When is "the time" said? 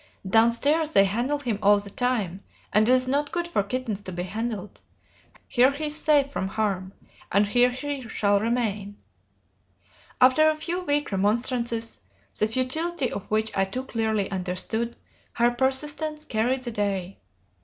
1.77-2.43